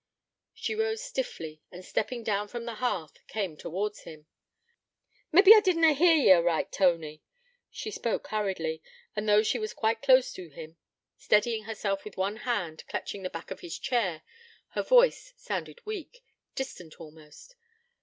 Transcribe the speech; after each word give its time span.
She 0.55 0.73
rose 0.73 1.03
stiffly, 1.03 1.61
and 1.71 1.85
stepping 1.85 2.23
down 2.23 2.47
from 2.47 2.65
the 2.65 2.73
hearth, 2.73 3.19
came 3.27 3.55
towards 3.55 3.99
him. 3.99 4.25
'Mabbe 5.31 5.53
I 5.53 5.59
did 5.59 5.77
na 5.77 5.93
hear 5.93 6.15
ye 6.15 6.31
aright, 6.31 6.71
Tony.' 6.71 7.21
She 7.69 7.91
spoke 7.91 8.25
hurriedly, 8.29 8.81
and 9.15 9.29
though 9.29 9.43
she 9.43 9.59
was 9.59 9.75
quite 9.75 10.01
close 10.01 10.33
to 10.33 10.49
him, 10.49 10.77
steadying 11.17 11.65
herself 11.65 12.03
with 12.03 12.17
one 12.17 12.37
hand 12.37 12.83
clutching 12.87 13.21
the 13.21 13.29
back 13.29 13.51
of 13.51 13.59
his 13.59 13.77
chair, 13.77 14.23
her 14.69 14.81
voice 14.81 15.35
sounded 15.37 15.85
weak, 15.85 16.23
distant 16.55 16.95
almost. 16.99 17.55